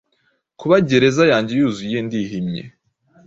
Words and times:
Kuba 0.59 0.75
Gereza 0.89 1.23
yanjye 1.31 1.53
yuzuye 1.59 1.97
ndihimye 2.05 2.63